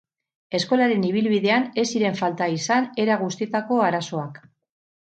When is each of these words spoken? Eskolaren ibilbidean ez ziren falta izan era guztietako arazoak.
Eskolaren 0.59 1.05
ibilbidean 1.09 1.67
ez 1.83 1.85
ziren 1.99 2.19
falta 2.23 2.49
izan 2.57 2.89
era 3.05 3.23
guztietako 3.25 3.83
arazoak. 3.91 4.43